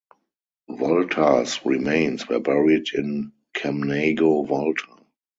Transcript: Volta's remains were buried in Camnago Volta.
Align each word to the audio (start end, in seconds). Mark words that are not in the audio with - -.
Volta's 0.67 1.63
remains 1.63 2.27
were 2.27 2.39
buried 2.39 2.87
in 2.95 3.33
Camnago 3.53 4.47
Volta. 4.47 4.87